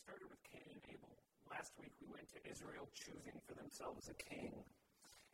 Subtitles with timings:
[0.00, 1.12] started with Cain and Abel.
[1.52, 4.52] Last week we went to Israel choosing for themselves a king.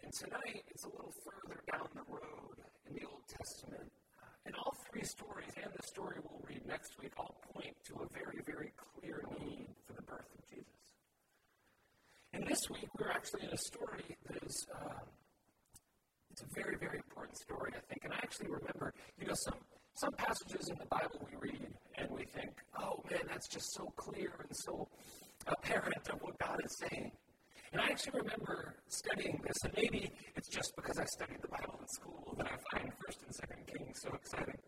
[0.02, 2.58] And tonight it's a little further down the road
[2.90, 3.90] in the Old Testament.
[4.44, 8.06] And all three stories and the story we'll read next week all point to a
[8.10, 10.82] very, very clear need for the birth of Jesus.
[12.34, 15.02] And this week we're actually in a story that is uh,
[16.30, 18.04] it's a very, very important story, I think.
[18.04, 19.56] And I actually remember, you know, some
[19.96, 23.88] some passages in the Bible we read and we think, oh man, that's just so
[23.96, 24.88] clear and so
[25.46, 27.10] apparent of what God is saying.
[27.72, 31.76] And I actually remember studying this, and maybe it's just because I studied the Bible
[31.80, 34.60] in school that I find First and Second Kings so exciting.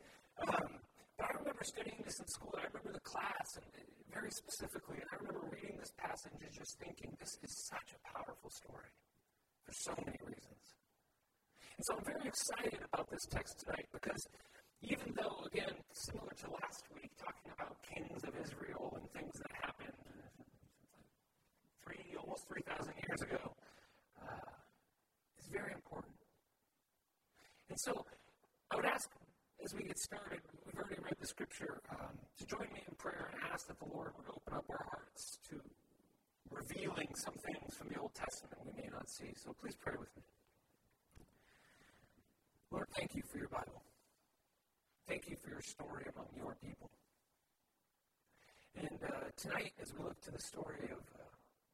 [0.43, 0.81] Um,
[1.17, 3.67] but I remember studying this in school, and I remember the class, and
[4.13, 8.01] very specifically, and I remember reading this passage and just thinking, this is such a
[8.17, 8.91] powerful story
[9.63, 10.65] for so many reasons.
[11.79, 14.21] And so I'm very excited about this text tonight because
[14.83, 19.51] even though, again, similar to last week, talking about kings of Israel and things that
[19.63, 19.99] happened
[21.83, 23.55] three, almost 3,000 years ago,
[24.23, 24.51] uh,
[25.41, 26.15] is very important.
[27.71, 28.07] And so
[28.71, 29.11] I would ask,
[29.65, 33.31] as we get started, we've already read the scripture, um, to join me in prayer
[33.33, 35.61] and ask that the Lord would open up our hearts to
[36.51, 39.35] revealing some things from the Old Testament we may not see.
[39.37, 40.23] So please pray with me.
[42.71, 43.83] Lord, thank you for your Bible.
[45.09, 46.93] Thank you for your story among your people.
[48.77, 51.25] And uh, tonight, as we look to the story of uh,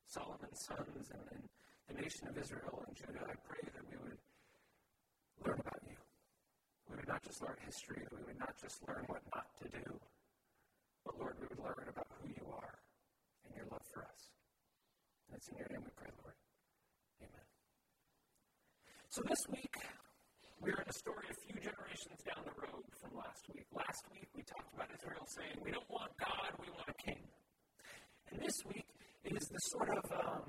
[0.06, 1.42] Solomon's sons and, and
[1.90, 4.18] the nation of Israel and Judah, I pray that we would
[5.42, 5.98] learn about you.
[6.88, 9.98] We would not just learn history, we would not just learn what not to do,
[11.04, 12.78] but Lord, we would learn about who you are
[13.50, 14.30] and your love for us.
[15.26, 16.38] And it's in your name we pray, Lord.
[17.18, 17.46] Amen.
[19.10, 19.74] So this week,
[20.60, 23.66] we're in a story a few generations down the road from last week.
[23.74, 27.22] Last week, we talked about Israel saying, We don't want God, we want a king.
[28.30, 28.86] And this week,
[29.24, 30.44] is the sort of um,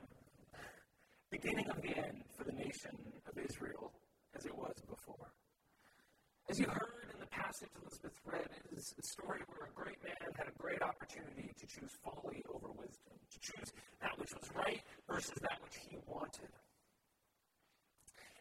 [1.31, 2.91] beginning of the end for the nation
[3.27, 3.91] of Israel
[4.35, 5.31] as it was before.
[6.49, 9.97] As you heard in the passage Elizabeth read, it is a story where a great
[10.03, 13.71] man had a great opportunity to choose folly over wisdom, to choose
[14.01, 16.51] that which was right versus that which he wanted.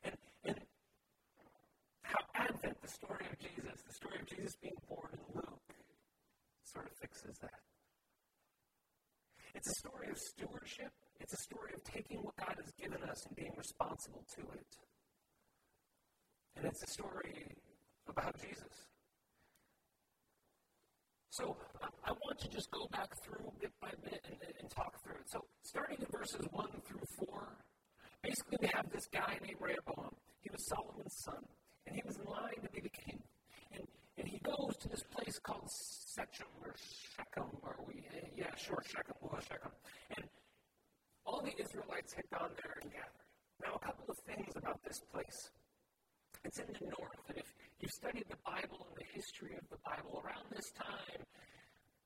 [0.05, 0.67] Advent,
[2.85, 5.73] the story of Jesus, the story of Jesus being born in Luke,
[6.65, 7.65] sort of fixes that.
[9.55, 10.93] It's a story of stewardship.
[11.21, 14.73] It's a story of taking what God has given us and being responsible to it.
[16.57, 17.57] And it's a story
[18.07, 18.77] about Jesus.
[21.31, 21.57] So
[22.05, 25.31] I want to just go back through bit by bit and, and talk through it.
[25.31, 27.57] So starting in verses 1 through 4,
[28.23, 30.15] basically we have this guy named Rehoboam.
[30.43, 31.43] He was Solomon's son
[31.87, 33.21] and he was in line to be the king.
[33.73, 33.87] And,
[34.19, 35.69] and he goes to this place called
[36.15, 38.05] Shechem or Shechem, or we,
[38.37, 39.73] yeah, sure, Shechem, well, Shechem.
[40.17, 40.27] And
[41.27, 43.25] all the Israelites had gone there and gathered.
[43.63, 45.51] Now, a couple of things about this place.
[46.45, 47.49] It's in the north, and if
[47.81, 51.25] you studied the Bible and the history of the Bible, around this time,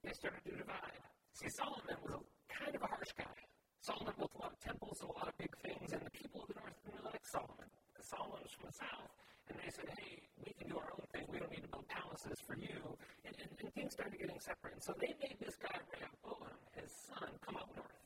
[0.07, 1.03] they started to divide.
[1.35, 3.39] See, Solomon was a, kind of a harsh guy.
[3.83, 6.47] Solomon built a lot of temples and a lot of big things, and the people
[6.47, 7.67] of the north didn't like Solomon.
[7.91, 9.11] Because Solomon was from the south,
[9.51, 11.29] and they said, hey, we can do our own thing.
[11.29, 12.81] We don't need to build palaces for you.
[13.29, 14.81] And, and, and things started getting separate.
[14.81, 18.01] And so they made this guy, Rehoboam, his son, come up north.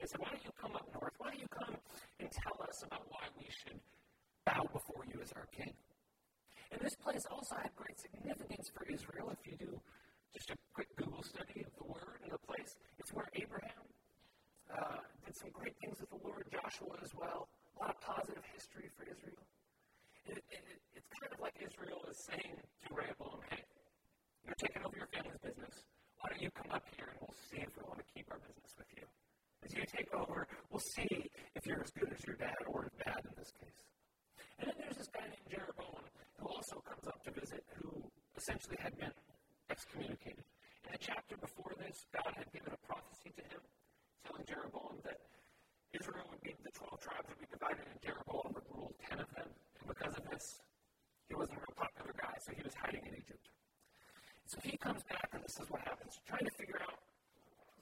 [0.00, 1.12] They said, why don't you come up north?
[1.20, 1.76] Why don't you come
[2.16, 3.76] and tell us about why we should
[4.48, 5.76] bow before you as our king?
[6.72, 9.36] And this place also had great significance for Israel.
[9.36, 9.76] If you do
[10.32, 13.84] just a quick Google study of the word and the place, it's where Abraham
[14.72, 17.52] uh, did some great things with the Lord, Joshua as well.
[17.76, 19.44] A lot of positive history for Israel.
[20.24, 23.62] It, it's kind of like Israel is saying to Rehoboam, hey,
[24.46, 25.84] you're taking over your family's business.
[26.18, 28.40] Why don't you come up here and we'll see if we want to keep our
[28.40, 29.06] business with you.
[29.62, 32.94] As you take over, we'll see if you're as good as your dad or as
[33.04, 33.82] bad in this case.
[34.58, 36.02] And then there's this guy named Jeroboam
[36.38, 38.02] who also comes up to visit, who
[38.34, 39.14] essentially had been
[39.70, 40.42] excommunicated.
[40.86, 43.62] In the chapter before this, God had given a prophecy to him,
[44.26, 45.18] telling Jeroboam that
[45.94, 49.30] Israel would be, the 12 tribes would be divided, and Jeroboam would rule 10 of
[49.36, 49.48] them
[49.78, 50.58] And because of this,
[51.28, 53.48] he wasn't a real popular guy, so he was hiding in Egypt.
[54.46, 56.98] So he comes back, and this is what happens, trying to figure out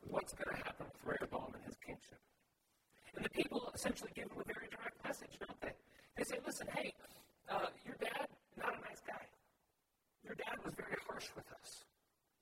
[0.07, 2.21] what's going to happen with Rehoboam and his kingship.
[3.17, 5.75] And the people essentially give him a very direct message, don't they?
[6.17, 6.95] They say, listen, hey,
[7.51, 9.25] uh, your dad, not a nice guy.
[10.23, 11.85] Your dad was very harsh with us.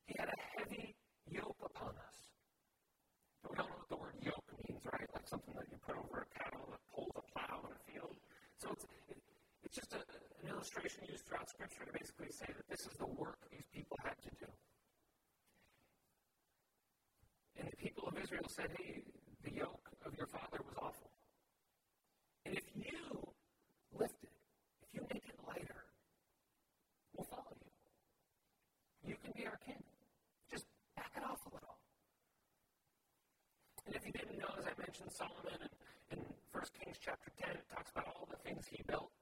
[0.04, 0.94] He had a heavy
[1.30, 2.18] yoke upon us.
[3.42, 5.08] But we all know what the word yoke means, right?
[5.14, 8.16] Like something that you put over a cattle that pulls a plow in a field.
[8.60, 8.84] So it's,
[9.64, 10.04] it's just a,
[10.58, 14.18] illustration used throughout Scripture to basically say that this is the work these people had
[14.18, 14.50] to do.
[17.62, 19.06] And the people of Israel said, hey,
[19.46, 21.14] the yoke of your father was awful.
[22.42, 22.98] And if you
[23.94, 24.34] lift it,
[24.82, 25.86] if you make it lighter,
[27.14, 29.14] we'll follow you.
[29.14, 29.78] You can be our king.
[30.50, 30.66] Just
[30.98, 31.78] back it off a little.
[33.86, 35.70] And if you didn't know, as I mentioned, Solomon
[36.10, 39.14] in, in 1 Kings chapter 10, it talks about all the things he built.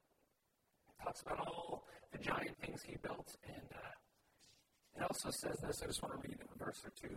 [1.07, 3.31] Talks about all the giant things he built.
[3.47, 5.79] And uh, it also says this.
[5.79, 7.15] I just want to read a verse or two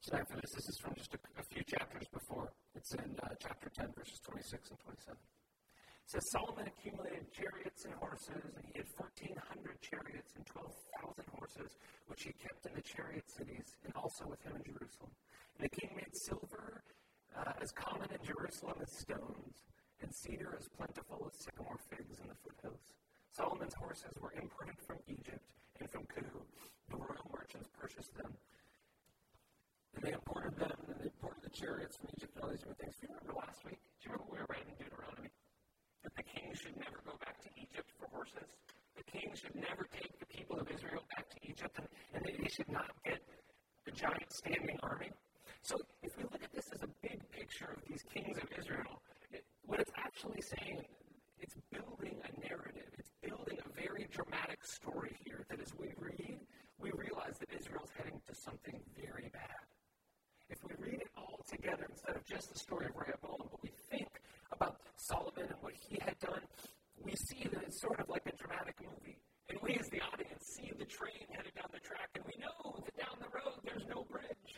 [0.00, 0.56] tonight for this.
[0.56, 2.48] This is from just a, a few chapters before.
[2.72, 5.20] It's in uh, chapter 10, verses 26 and 27.
[5.20, 11.76] It says Solomon accumulated chariots and horses, and he had 1,400 chariots and 12,000 horses,
[12.08, 15.12] which he kept in the chariot cities, and also with him in Jerusalem.
[15.60, 16.80] And the king made silver
[17.36, 19.68] uh, as common in Jerusalem as stones,
[20.02, 22.92] and cedar as plentiful as sycamore figs in the foothills.
[23.30, 25.44] Solomon's horses were imported from Egypt
[25.80, 26.42] and from Kue.
[26.90, 28.32] The royal merchants purchased them
[29.98, 32.78] and they imported them, and they imported the chariots from Egypt and all these different
[32.78, 32.94] things.
[33.02, 33.82] Do you remember last week?
[33.98, 35.30] Do you remember we were reading Deuteronomy?
[36.06, 38.46] That the king should never go back to Egypt for horses.
[38.94, 42.46] The king should never take the people of Israel back to Egypt, and, and they,
[42.46, 43.18] should not get
[43.86, 45.10] a giant standing army.
[45.62, 49.02] So if we look at this as a big picture of these kings of Israel,
[49.68, 50.82] what it's actually saying,
[51.38, 52.90] it's building a narrative.
[52.98, 56.40] It's building a very dramatic story here that as we read,
[56.80, 59.68] we realize that Israel's heading to something very bad
[60.50, 63.70] if we read it all together instead of just the story of Rehoboam, but we
[63.90, 64.08] think
[64.52, 66.40] about Solomon and what he had done,
[67.04, 69.18] we see that it's sort of like a dramatic movie.
[69.50, 72.80] And we, as the audience, see the train headed down the track, and we know
[72.84, 74.56] that down the road there's no bridge.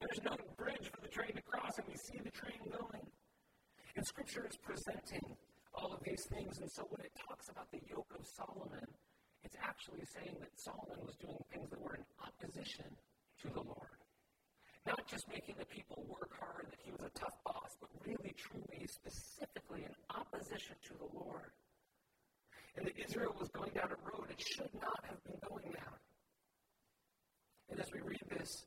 [0.00, 3.06] There's no bridge for the train to cross, and we see the train going.
[3.96, 5.24] And Scripture is presenting
[5.72, 8.84] all of these things, and so when it talks about the yoke of Solomon,
[9.42, 12.84] it's actually saying that Solomon was doing things that were in opposition
[13.40, 13.96] to the Lord.
[14.86, 18.36] Not just making the people work hard, that he was a tough boss, but really,
[18.36, 21.50] truly, specifically in opposition to the Lord.
[22.76, 25.96] And that Israel was going down a road it should not have been going down.
[27.70, 28.66] And as we read this,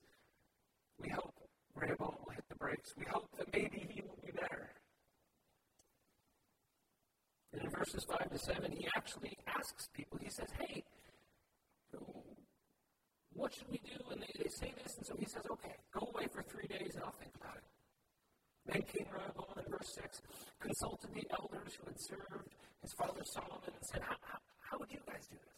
[1.00, 1.34] we hope
[1.76, 2.94] Rehoboam will hit the brakes.
[2.98, 4.70] We hope that maybe he will be better.
[7.54, 10.84] And in verses 5 to 7, he actually asks people, he says, Hey,
[13.34, 13.98] what should we do?
[14.14, 16.94] And they, they say this, and so he says, okay, go away for three days
[16.94, 17.66] and I'll think about it.
[18.68, 20.22] Then King Rehoboam in verse 6
[20.60, 22.52] consulted the elders who had served
[22.84, 25.58] his father Solomon and said, how, how, how would you guys do this?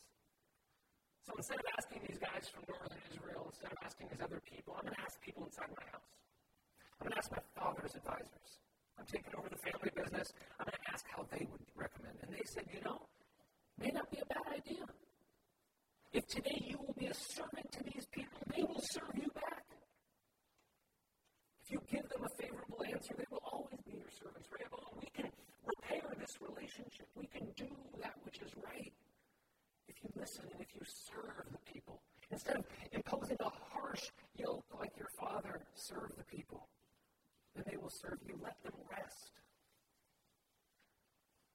[1.25, 4.77] So instead of asking these guys from northern Israel, instead of asking these other people,
[4.77, 6.09] I'm going to ask people inside my house.
[7.01, 8.61] I'm going to ask my father's advisors.
[9.01, 10.29] I'm taking over the family business.
[10.61, 12.17] I'm going to ask how they would recommend.
[12.21, 13.01] And they said, you know,
[13.79, 14.85] may not be a bad idea.
[16.13, 19.63] If today you will be a servant to these people, they will serve you back.
[21.63, 24.49] If you give them a favorable answer, they will always be your servants.
[24.51, 25.31] Rehoboam, we can
[25.63, 27.07] repair this relationship.
[27.15, 27.71] We can do
[28.01, 28.91] that which is right
[29.87, 32.01] if you listen and if you serve the people.
[32.29, 34.03] Instead of imposing a harsh
[34.35, 36.67] yoke like your father, serve the people.
[37.55, 38.35] Then they will serve you.
[38.43, 39.31] Let them rest.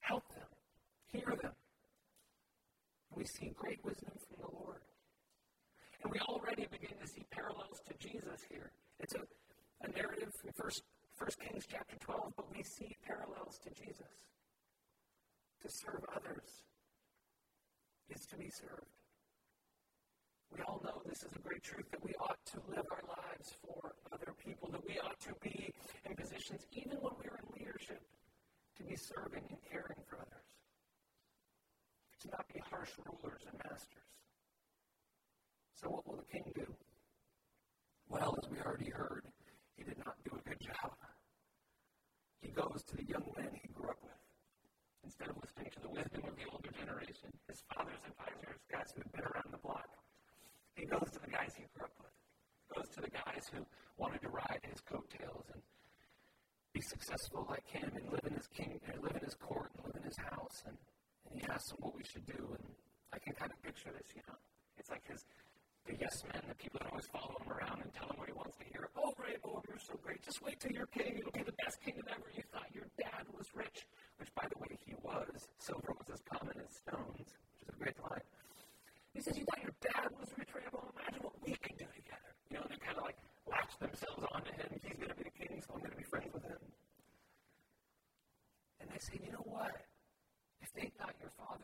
[0.07, 0.47] Help them.
[1.09, 1.53] Hear them
[3.37, 4.81] see great wisdom from the Lord.
[6.03, 8.73] And we already begin to see parallels to Jesus here.
[9.01, 9.23] It's a,
[9.85, 10.83] a narrative from First,
[11.17, 14.13] First Kings chapter 12, but we see parallels to Jesus.
[15.63, 16.65] To serve others
[18.09, 18.93] is to be served.
[20.55, 23.53] We all know this is a great truth that we ought to live our lives
[23.61, 25.75] for other people, that we ought to be
[26.07, 28.01] in positions, even when we're in leadership,
[28.79, 30.46] to be serving and caring for others
[32.23, 34.09] to not be harsh rulers and masters.
[35.75, 36.67] So, what will the king do?
[38.09, 39.25] Well, as we already heard,
[39.77, 40.97] he did not do a good job.
[42.41, 44.17] He goes to the young men he grew up with.
[45.05, 49.03] Instead of listening to the wisdom of the older generation, his father's advisors, guys who
[49.03, 49.89] had been around the block,
[50.75, 52.15] he goes to the guys he grew up with.
[52.65, 53.61] He goes to the guys who
[53.99, 55.63] wanted to ride his coattails and
[56.73, 59.97] be successful like him and live in his king, live in his court and live
[59.97, 60.77] in his house and
[61.31, 62.41] and he asks him what we should do.
[62.57, 62.65] And
[63.13, 64.39] I can kind of picture this, you know.
[64.79, 65.25] It's like his
[65.87, 68.35] the yes men, the people that always follow him around and tell him what he
[68.35, 68.91] wants to hear.
[68.99, 70.19] Oh, great, oh, you're so great.
[70.23, 71.15] Just wait till you're king.
[71.15, 72.27] It'll be the best kingdom ever.
[72.35, 73.87] You thought your dad was rich,
[74.19, 75.47] which, by the way, he was.
[75.63, 78.27] Silver was as common as stones, which is a great line.
[79.15, 80.91] He says, You thought your dad was rich, Rehoboam?
[80.99, 82.31] Imagine what we can do together.
[82.51, 84.67] You know, and they kind of like latch themselves onto him.
[84.75, 86.63] He's going to be the king, so I'm going to be friends with him.
[88.83, 89.86] And they say, You know what?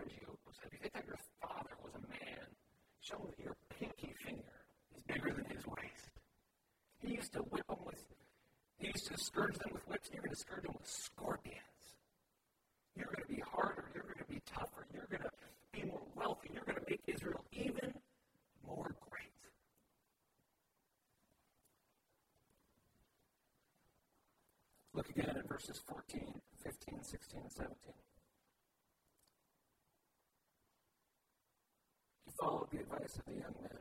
[0.00, 2.47] Your yoke was heavy, if they thought your father was a man,
[3.00, 4.57] show that your pinky finger
[4.95, 6.11] is bigger than his waist.
[6.99, 8.02] He used to whip them with,
[8.78, 11.73] he used to scourge them with whips, you're going to scourge them with scorpions.
[12.97, 13.85] You're going to be harder.
[13.95, 14.87] You're going to be tougher.
[14.92, 15.31] You're going to
[15.73, 16.50] be more wealthy.
[16.52, 17.95] You're going to make Israel even
[18.66, 19.33] more great.
[24.95, 26.21] Look again at verses 14,
[26.62, 27.76] 15, 16, and 17.
[32.42, 33.78] Followed the advice of the young men.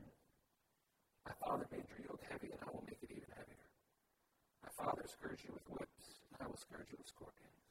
[1.25, 3.65] My father made your yoke heavy, and I will make it even heavier.
[4.61, 7.65] My father scourged you with whips, and I will scourge you with scorpions.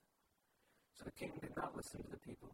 [0.99, 2.51] So the king did not listen to the people.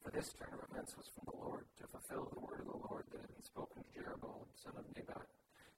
[0.00, 2.82] For this turn of events was from the Lord to fulfill the word of the
[2.88, 5.28] Lord that had been spoken to Jeroboam, son of Nebat,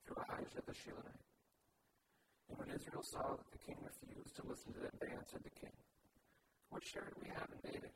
[0.06, 1.26] through Ahijah the Shilonite.
[2.46, 5.58] And when Israel saw that the king refused to listen to them, they answered the
[5.58, 5.74] king,
[6.70, 7.90] What share do we have in David?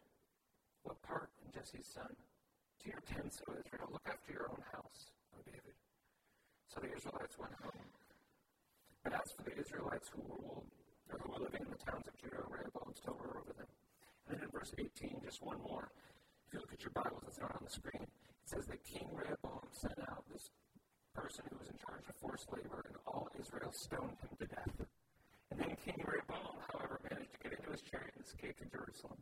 [0.83, 2.11] What part in Jesse's son?
[2.83, 5.77] To your tents, O Israel, look after your own house, O David.
[6.69, 7.89] So the Israelites went home.
[9.05, 10.67] But as for the Israelites who ruled,
[11.13, 13.71] or who were living in the towns of Judah, Rehoboam still ruled over them.
[14.29, 15.93] And then in verse 18, just one more.
[16.49, 18.05] If you look at your Bibles, it's not on the screen.
[18.05, 20.49] It says that King Rehoboam sent out this
[21.15, 24.77] person who was in charge of forced labor, and all Israel stoned him to death.
[25.51, 29.21] And then King Rehoboam, however, managed to get into his chariot and escape to Jerusalem.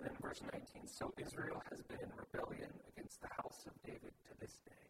[0.00, 4.32] Then verse 19, so Israel has been in rebellion against the house of David to
[4.40, 4.84] this day.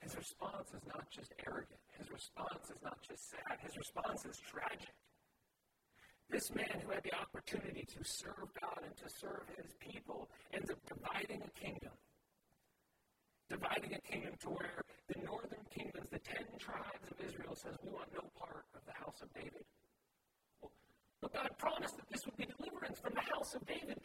[0.00, 1.80] His response is not just arrogant.
[1.98, 3.58] His response is not just sad.
[3.60, 4.94] His response is tragic.
[6.30, 10.70] This man who had the opportunity to serve God and to serve his people ends
[10.70, 11.92] up dividing a kingdom.
[13.48, 17.90] Dividing a kingdom to where the northern kingdoms, the ten tribes of Israel, says, We
[17.90, 19.64] want no part of the house of David.
[21.20, 23.98] But God promised that this would be deliverance from the house of David.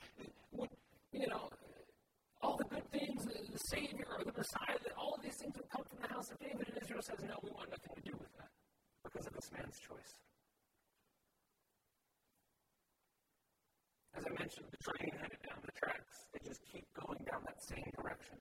[0.53, 0.69] Would,
[1.11, 1.49] you know,
[2.41, 5.69] all the good things, the Savior or the Messiah, that all of these things would
[5.69, 6.67] come from the house of David.
[6.67, 8.49] And Israel says, No, we want nothing to do with that
[9.03, 10.13] because of this man's choice.
[14.15, 16.25] As I mentioned, the train headed down the tracks.
[16.33, 18.37] They just keep going down that same direction.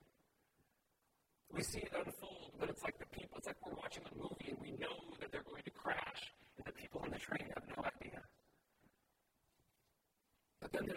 [1.53, 4.49] We see it unfold, but it's like the people, it's like we're watching a movie
[4.49, 7.65] and we know that they're going to crash, and the people on the train have
[7.69, 7.82] no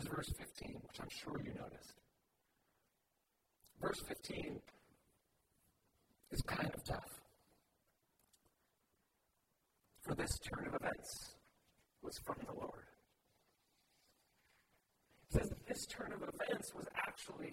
[0.09, 1.95] verse 15, which I'm sure you noticed.
[3.81, 4.61] Verse 15
[6.33, 7.21] is kind of tough.
[10.03, 11.35] For this turn of events
[12.03, 12.87] was from the Lord
[15.27, 17.53] It says that this turn of events was actually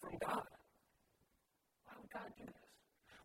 [0.00, 0.50] from God.
[1.86, 2.66] Why would God do this?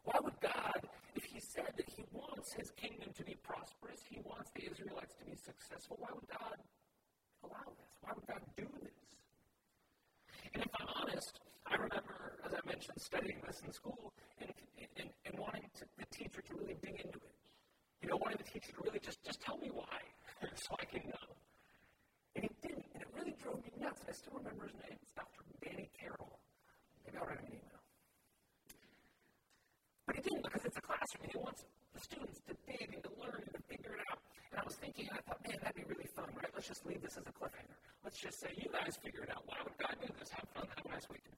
[0.04, 0.80] Why would God,
[1.16, 5.16] if He said that He wants His kingdom to be prosperous, He wants the Israelites
[5.18, 6.58] to be successful, why would God
[7.46, 7.92] allow this?
[8.02, 9.00] Why would God do this?
[10.54, 14.52] And if I'm honest, I remember, as I mentioned, studying this in school and,
[14.98, 17.36] and, and wanting to, the teacher to really dig into it.
[18.02, 20.00] You know, wanting the teacher to really just, just tell me why
[20.56, 21.28] so I can know.
[22.36, 22.86] And he didn't.
[22.94, 24.02] And it really drove me nuts.
[24.04, 24.98] And I still remember his name.
[25.00, 25.42] It's Dr.
[25.64, 26.40] Danny Carroll.
[27.06, 27.82] Maybe I'll write him an email.
[30.06, 31.62] But he didn't because it's a classroom and he wants
[31.96, 34.20] the students to dig and to learn and to figure it out.
[34.52, 36.44] And I was thinking, and I thought, man, that'd be really fun, right?
[36.56, 37.76] Let's just leave this as a cliffhanger.
[38.04, 39.44] Let's just say, you guys figure it out.
[39.46, 40.32] Why would God do this?
[40.32, 40.66] Have fun.
[40.72, 41.36] Have a nice weekend.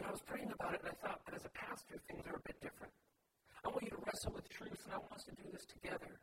[0.00, 2.40] But I was praying about it and I thought that as a pastor, things are
[2.40, 2.92] a bit different.
[3.60, 6.16] I want you to wrestle with truth and I want us to do this together.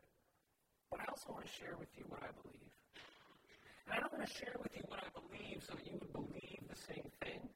[0.90, 2.72] But I also want to share with you what I believe.
[3.86, 6.12] And I don't want to share with you what I believe so that you would
[6.12, 7.46] believe the same thing.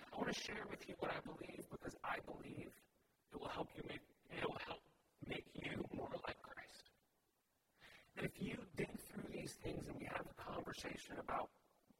[0.00, 3.68] I want to share with you what I believe because I believe it will help
[3.76, 4.00] you make
[4.32, 4.80] it will help
[5.28, 6.88] make you more like Christ.
[8.16, 10.36] That if you dig through these things and we have a
[10.72, 11.50] conversation about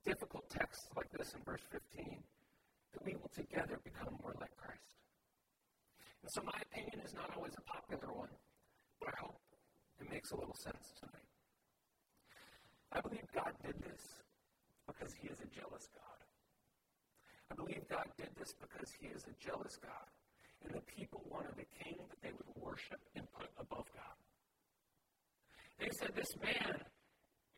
[0.04, 2.16] difficult texts like this in verse 15,
[2.92, 4.96] that we will together become more like Christ.
[6.22, 8.32] And so my opinion is not always a popular one,
[9.00, 9.40] but I hope
[10.00, 11.28] it makes a little sense tonight.
[12.92, 14.00] I believe God did this
[14.86, 16.20] because He is a jealous God.
[17.50, 20.08] I believe God did this because He is a jealous God.
[20.64, 24.16] And the people wanted a king that they would worship and put above God.
[25.80, 26.80] They said, This man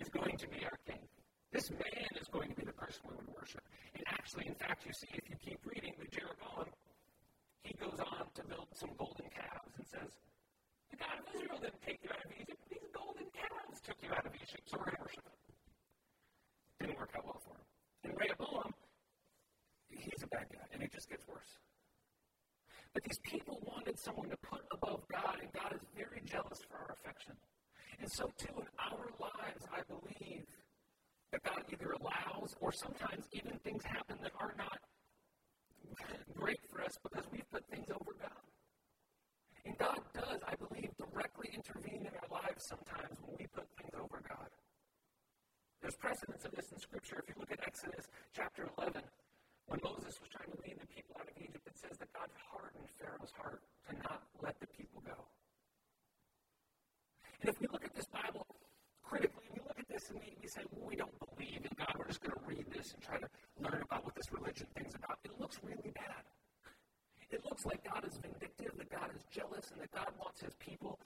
[0.01, 1.03] is going to be our king.
[1.53, 3.63] This man is going to be the person we would worship.
[3.95, 6.67] And actually, in fact, you see, if you keep reading the Jeroboam,
[7.63, 10.11] he goes on to build some golden calves and says,
[10.91, 12.59] the God of Israel didn't take you out of Egypt.
[12.71, 15.39] These golden calves took you out of Egypt, so we're going to worship him.
[16.83, 17.67] Didn't work out well for him.
[18.05, 18.75] And Rehoboam,
[19.95, 21.55] he's a bad guy, and it just gets worse.
[22.93, 26.79] But these people wanted someone to put above God, and God is very jealous for
[26.79, 27.35] our affection.
[28.01, 30.45] And so, too, in our lives, I believe
[31.33, 34.79] that God either allows or sometimes even things happen that are not
[36.35, 38.45] great for us because we've put things over God.
[39.65, 43.95] And God does, I believe, directly intervene in our lives sometimes when we put things
[43.97, 44.51] over God.
[45.81, 47.23] There's precedence of this in Scripture.
[47.23, 49.03] If you look at Exodus chapter 11,
[49.67, 52.29] when Moses was trying to lead the people out of Egypt, it says that God
[52.53, 55.17] hardened Pharaoh's heart to not let the people go.
[57.45, 58.47] And if we look at this Bible
[59.05, 61.69] critically, and we look at this and we, we say, well, we don't believe in
[61.77, 61.93] God.
[61.99, 63.29] We're just going to read this and try to
[63.61, 65.21] learn about what this religion thing's about.
[65.29, 66.25] It looks really bad.
[67.29, 70.57] It looks like God is vindictive, that God is jealous, and that God wants his
[70.57, 70.99] people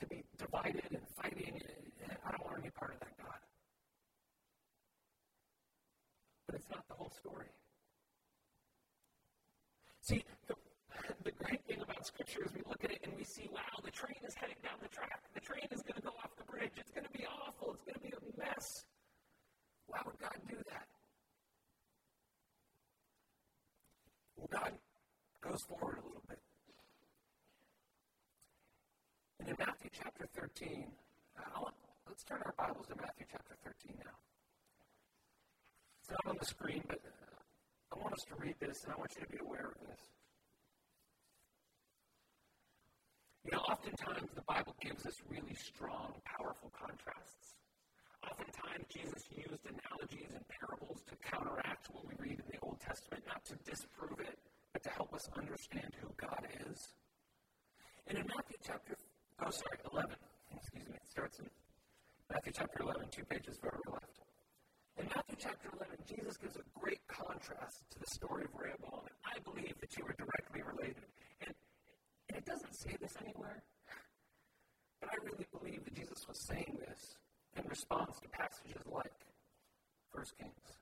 [0.00, 1.52] to be divided and fighting.
[1.52, 3.40] And I don't want any part of that God.
[6.48, 7.52] But it's not the whole story.
[10.00, 10.54] See, the,
[11.24, 13.90] the great thing about Scripture is we look at it and we see, wow, the
[13.90, 15.20] train is heading down the track.
[15.34, 16.72] The train is going to go off the bridge.
[16.76, 17.74] It's going to be awful.
[17.74, 18.84] It's going to be a mess.
[19.86, 20.86] Why would God do that?
[24.36, 24.72] Well, God
[25.40, 26.38] goes forward a little bit.
[29.40, 30.86] And in Matthew chapter 13,
[31.36, 31.68] uh,
[32.08, 34.16] let's turn our Bibles to Matthew chapter 13 now.
[36.00, 37.00] It's not on the screen, but
[37.92, 40.00] I want us to read this, and I want you to be aware of this.
[43.44, 47.60] You know, oftentimes the Bible gives us really strong, powerful contrasts.
[48.24, 53.22] Oftentimes, Jesus used analogies and parables to counteract what we read in the Old Testament,
[53.28, 54.38] not to disprove it,
[54.72, 56.96] but to help us understand who God is.
[58.08, 58.96] And in Matthew chapter,
[59.44, 60.16] oh, sorry, 11,
[60.56, 61.46] excuse me, it starts in
[62.32, 64.24] Matthew chapter 11, two pages further left.
[64.96, 69.04] In Matthew chapter 11, Jesus gives a great contrast to the story of Rehoboam.
[69.04, 71.04] And I believe the two are directly related.
[72.44, 73.62] It doesn't say this anywhere,
[75.00, 77.16] but I really believe that Jesus was saying this
[77.56, 79.16] in response to passages like
[80.12, 80.76] 1 Kings.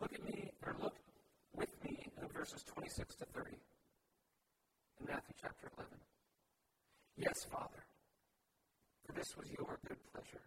[0.00, 0.96] Look at me, or look
[1.54, 3.50] with me in verses 26 to 30
[4.98, 5.92] in Matthew chapter 11.
[7.16, 7.84] Yes, Father,
[9.06, 10.42] for this was your good pleasure.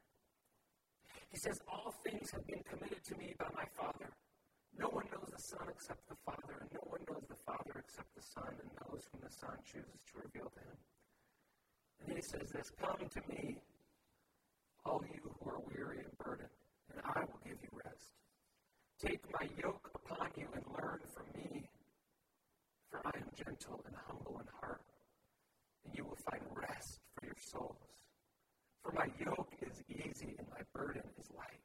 [1.30, 4.12] He says, All things have been committed to me by my Father.
[4.78, 8.14] No one knows the Son except the Father, and no one knows the Father except
[8.16, 10.78] the Son, and those whom the Son chooses to reveal to him.
[12.06, 13.62] And he says this Come to me,
[14.86, 16.50] all you who are weary and burdened,
[16.92, 18.14] and I will give you rest.
[19.00, 21.70] Take my yoke upon you and learn from me,
[22.90, 24.82] for I am gentle and humble in heart,
[25.86, 27.94] and you will find rest for your souls.
[28.84, 31.64] For my yoke is easy and my burden is light.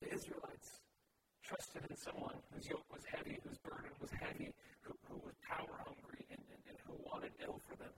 [0.00, 0.80] The Israelites
[1.46, 4.50] trusted in someone whose yoke was heavy, whose burden was heavy,
[4.82, 7.94] who, who was power hungry, and, and, and who wanted ill for them.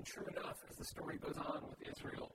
[0.00, 2.32] And true enough, as the story goes on with Israel,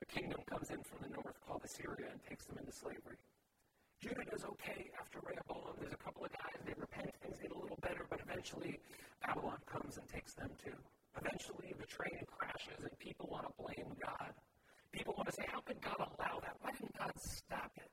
[0.00, 3.20] a kingdom comes in from the north called Assyria and takes them into slavery.
[4.00, 5.76] Judah does okay after Rehoboam.
[5.80, 8.80] There's a couple of guys, they repent, things get a little better, but eventually
[9.20, 10.76] Babylon comes and takes them too.
[11.20, 14.32] Eventually the train crashes and people want to blame God.
[14.96, 16.56] People want to say, how could God allow that?
[16.62, 17.90] Why didn't God stop it?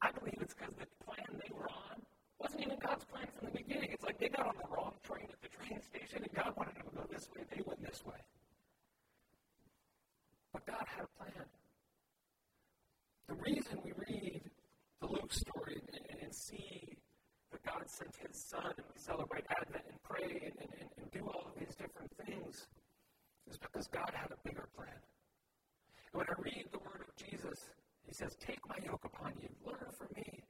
[0.00, 1.98] I believe it's because the plan they were on
[2.38, 3.90] wasn't even God's plan from the beginning.
[3.90, 6.76] It's like they got on the wrong train at the train station and God wanted
[6.76, 8.22] them to go this way, they went this way.
[10.52, 11.44] But God had a plan.
[13.26, 14.42] The reason we read
[15.00, 16.94] the Luke story and, and see
[17.50, 21.26] that God sent his son and we celebrate Advent and pray and, and, and do
[21.26, 22.68] all of these different things
[23.50, 25.00] is because God had a bigger plan.
[26.12, 27.70] And when I read the word of Jesus,
[28.06, 30.44] he says, Take my yoke upon you, learn from me.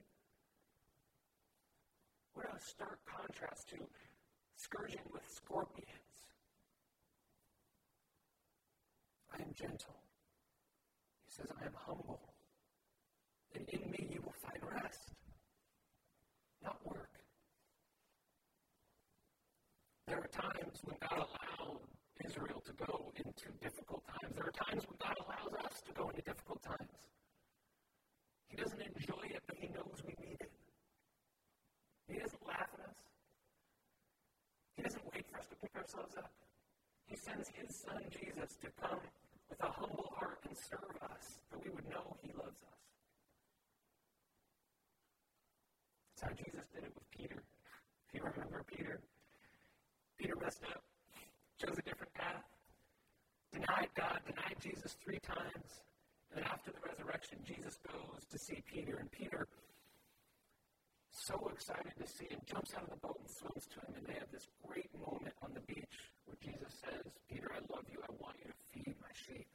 [2.34, 3.76] What a stark contrast to
[4.56, 6.18] scourging with scorpions.
[9.32, 9.96] I am gentle.
[11.26, 12.20] He says, I am humble
[13.54, 15.11] and in me you will find rest,
[16.62, 17.11] not work.
[20.06, 21.80] There are times when God allowed
[22.24, 24.34] Israel to go into difficult times.
[24.34, 26.96] There are times when God allows us to go into difficult times.
[28.48, 30.52] He doesn't enjoy it, but He knows we need it.
[32.08, 32.96] He doesn't laugh at us.
[34.76, 36.32] He doesn't wait for us to pick ourselves up.
[37.04, 39.01] He sends His Son, Jesus, to come
[39.49, 42.81] with a humble heart and serve us, that we would know He loves us.
[46.17, 47.43] That's how Jesus did it with Peter.
[48.09, 49.01] If you remember Peter,
[50.19, 50.83] Peter messed up,
[51.61, 52.45] chose a different path,
[53.53, 55.85] denied God, denied Jesus three times.
[56.35, 59.49] And after the resurrection, Jesus goes to see Peter, and Peter,
[61.11, 63.97] so excited to see him, jumps out of the boat and swims to him.
[63.97, 67.88] And they have this great moment on the beach where Jesus says, Peter, I love
[67.88, 67.99] you.
[68.05, 69.49] I want you to feed my sheep.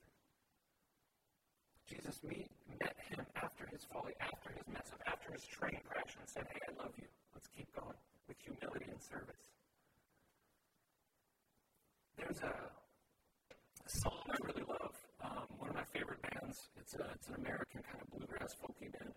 [1.86, 2.50] Jesus meet,
[2.82, 6.46] met him after his folly, after his mess up, after his train crash, and said,
[6.50, 7.06] Hey, I love you.
[7.36, 7.98] Let's keep going.
[8.28, 9.46] with humility and service.
[12.18, 14.96] There's a, a song I really love.
[15.24, 16.58] Um, one of my favorite bands.
[16.80, 19.14] It's a, it's an American kind of bluegrass folky band,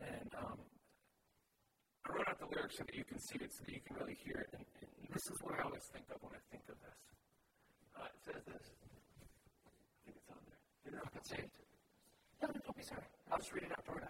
[0.00, 0.58] and um,
[2.04, 3.96] I wrote out the lyrics so that you can see it, so that you can
[4.00, 4.50] really hear it.
[4.56, 6.98] And, and this is what I always think of when I think of this.
[7.94, 8.66] Uh, it says this.
[8.70, 10.60] I think it's on there.
[10.84, 11.50] You're not to say it.
[12.42, 13.06] No, don't be sorry.
[13.30, 13.84] I'll just read it out.
[13.86, 14.04] Don't It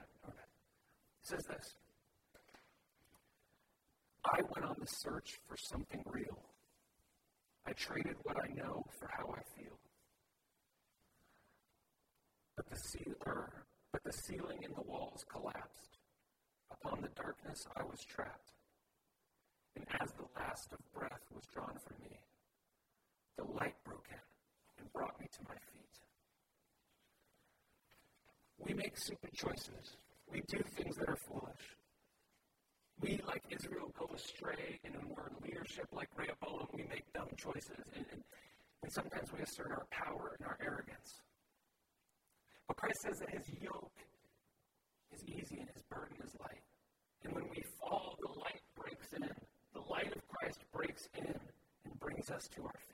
[1.22, 1.75] says this.
[4.25, 6.38] I went on the search for something real.
[7.66, 9.79] I traded what I know for how I feel.
[12.57, 15.98] But the, ceiling, er, but the ceiling and the walls collapsed.
[16.70, 18.53] Upon the darkness I was trapped.
[19.77, 22.18] And as the last of breath was drawn from me,
[23.37, 24.18] the light broke in
[24.79, 25.73] and brought me to my feet.
[28.59, 29.97] We make stupid choices.
[30.31, 31.77] We do things that are foolish.
[33.01, 37.29] We, like Israel, go astray, and when we're in leadership like Rehoboam, we make dumb
[37.37, 37.83] choices.
[37.97, 38.23] And, and,
[38.83, 41.21] and sometimes we assert our power and our arrogance.
[42.68, 43.99] But Christ says that his yoke
[45.12, 46.62] is easy and his burden is light.
[47.25, 49.29] And when we fall, the light breaks in.
[49.75, 51.35] The light of Christ breaks in
[51.85, 52.91] and brings us to our feet.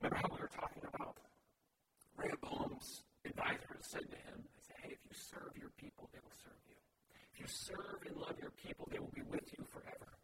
[0.00, 1.16] Remember how we were talking about
[2.16, 6.36] Rehoboam's advisors said to him, they said, hey, if you serve your people, they will
[6.36, 6.76] serve you.
[7.32, 10.16] If you serve and love your people, they will be with you forever.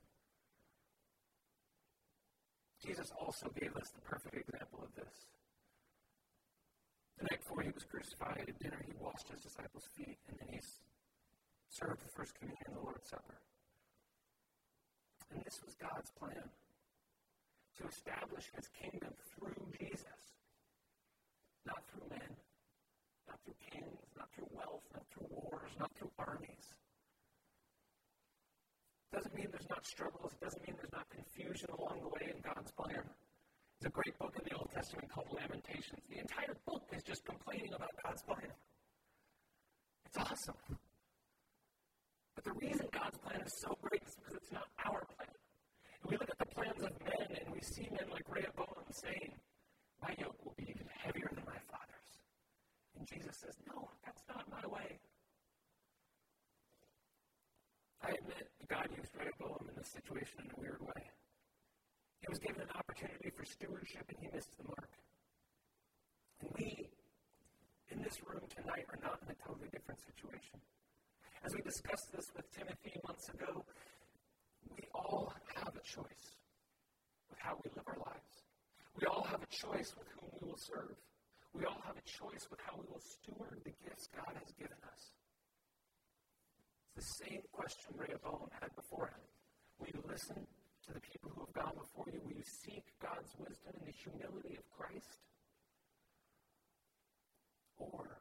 [2.84, 5.14] Jesus also gave us the perfect example of this.
[7.18, 10.48] The night before he was crucified at dinner, he washed his disciples' feet, and then
[10.50, 10.60] he
[11.70, 13.38] served the first communion the Lord's Supper.
[15.30, 16.50] And this was God's plan
[17.78, 20.20] to establish his kingdom through Jesus,
[21.64, 22.32] not through men,
[23.28, 26.66] not through kings, not through wealth, not through wars, not through armies.
[29.12, 30.32] Doesn't mean there's not struggles.
[30.32, 33.04] It doesn't mean there's not confusion along the way in God's plan.
[33.76, 36.00] There's a great book in the Old Testament called Lamentations.
[36.08, 38.52] The entire book is just complaining about God's plan.
[40.06, 40.78] It's awesome.
[42.34, 45.21] But the reason God's plan is so great is because it's not our plan.
[46.12, 49.32] We look at the plans of men and we see men like Rehoboam saying,
[50.04, 52.12] My yoke will be even heavier than my father's.
[53.00, 55.00] And Jesus says, No, that's not my way.
[58.04, 61.00] I admit God used Rehoboam in this situation in a weird way.
[62.20, 64.92] He was given an opportunity for stewardship and he missed the mark.
[66.44, 66.92] And we,
[67.88, 70.60] in this room tonight, are not in a totally different situation.
[71.40, 73.64] As we discussed this with Timothy months ago,
[74.94, 76.36] all have a choice
[77.30, 78.36] with how we live our lives.
[78.98, 80.96] We all have a choice with whom we will serve.
[81.54, 84.76] We all have a choice with how we will steward the gifts God has given
[84.88, 85.12] us.
[86.96, 89.24] It's the same question Rehoboam had before him.
[89.80, 90.46] Will you listen
[90.86, 92.20] to the people who have gone before you?
[92.24, 95.20] Will you seek God's wisdom in the humility of Christ?
[97.78, 98.20] Or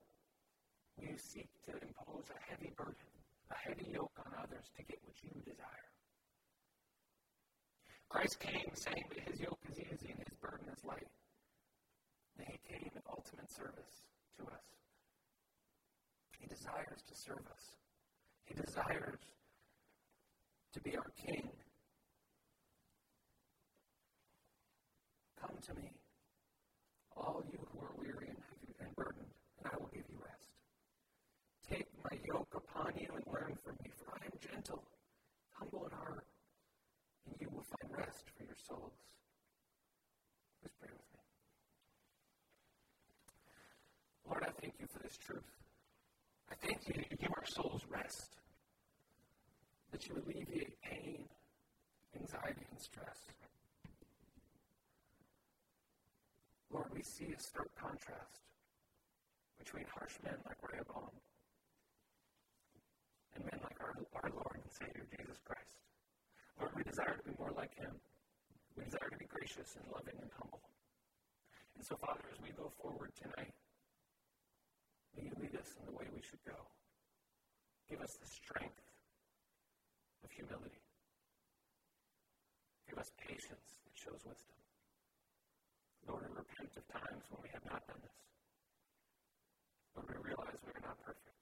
[0.97, 3.11] will you seek to impose a heavy burden,
[3.51, 5.90] a heavy yoke on others to get what you desire?
[8.11, 11.07] Christ came saying that his yoke is easy and his burden is light.
[12.37, 14.03] And he came in ultimate service
[14.37, 14.67] to us.
[16.37, 17.63] He desires to serve us.
[18.43, 19.23] He desires
[20.73, 21.47] to be our King.
[25.39, 25.91] Come to me,
[27.15, 29.31] all you who are weary and burdened,
[29.63, 30.51] and I will give you rest.
[31.63, 34.83] Take my yoke upon you and learn from me, for I am gentle,
[35.53, 36.25] humble in heart,
[37.71, 38.93] find rest for your souls.
[40.61, 41.21] Please pray with me.
[44.27, 45.47] Lord, I thank you for this truth.
[46.51, 48.35] I thank you that you give our souls rest
[49.91, 51.25] that you alleviate pain,
[52.15, 53.19] anxiety, and stress.
[56.71, 58.39] Lord, we see a stark contrast
[59.59, 61.11] between harsh men like Rehoboam
[63.35, 65.80] and men like our, our Lord and Savior, Jesus Christ.
[66.59, 67.93] Lord, we desire to be more like him.
[68.75, 70.63] We desire to be gracious and loving and humble.
[71.75, 73.53] And so, Father, as we go forward tonight,
[75.15, 76.57] may you lead us in the way we should go.
[77.89, 78.79] Give us the strength
[80.23, 80.83] of humility.
[82.87, 84.59] Give us patience that shows wisdom.
[86.07, 88.19] Lord, we repent of times when we have not done this.
[89.95, 91.35] Lord, we realize we are not perfect.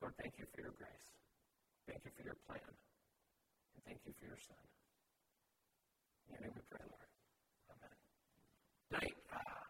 [0.00, 1.23] Lord, thank you for your grace.
[1.84, 2.64] Thank you for your plan.
[2.64, 4.56] And thank you for your Son.
[6.24, 7.08] In your name we pray, Lord.
[7.68, 7.96] Amen.
[8.88, 9.60] Tonight, uh,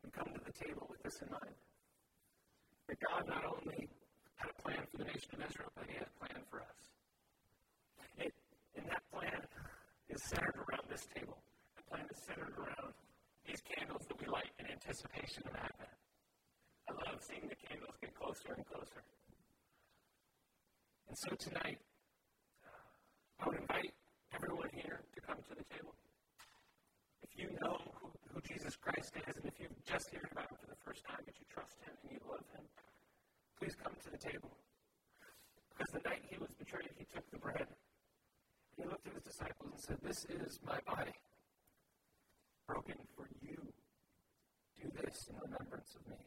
[0.00, 1.56] we come to the table with this in mind.
[2.88, 3.88] That God not only
[4.40, 6.80] had a plan for the nation of Israel, but he had a plan for us.
[8.16, 8.32] It,
[8.76, 9.40] and that plan
[10.08, 11.36] is centered around this table.
[11.76, 12.96] The plan is centered around
[13.44, 15.92] these candles that we light in anticipation of Advent.
[16.88, 19.04] I love seeing the candles get closer and closer.
[21.14, 21.78] And so tonight,
[23.38, 23.94] I would invite
[24.34, 25.94] everyone here to come to the table.
[27.22, 30.58] If you know who, who Jesus Christ is, and if you've just heard about him
[30.58, 32.66] for the first time, but you trust him and you love him,
[33.62, 34.58] please come to the table.
[35.70, 37.62] Because the night he was betrayed, he took the bread.
[37.62, 41.14] And He looked at his disciples and said, This is my body,
[42.66, 43.62] broken for you.
[44.82, 46.26] Do this in remembrance of me.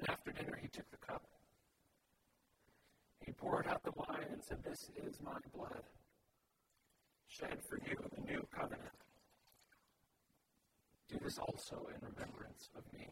[0.00, 1.20] And after dinner, he took the cup.
[3.24, 5.82] He poured out the wine and said, This is my blood,
[7.28, 8.98] shed for you in the new covenant.
[11.08, 13.08] Do this also in remembrance of me.